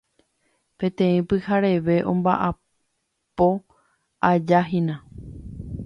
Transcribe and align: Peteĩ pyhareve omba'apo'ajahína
Peteĩ 0.83 1.19
pyhareve 1.33 1.95
omba'apo'ajahína 2.13 4.95